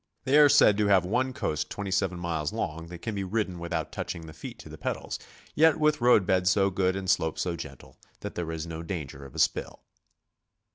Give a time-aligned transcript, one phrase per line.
[0.25, 3.91] They are said to have one coast 27 miles long that can be ridden without
[3.91, 5.19] touching the feet to the pedals,
[5.53, 9.35] yet with roadbed so good and slope so gentle that there is no danger of
[9.35, 9.83] a spill.